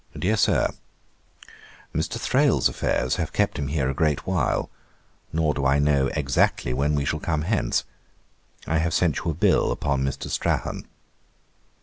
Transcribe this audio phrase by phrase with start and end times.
[0.17, 0.69] 'DEAR SIR,
[1.93, 2.13] 'Mr.
[2.19, 4.71] Thrale's affairs have kept him here a great while,
[5.31, 7.83] nor do I know exactly when we shall come hence.
[8.65, 10.27] I have sent you a bill upon Mr.
[10.27, 10.87] Strahan.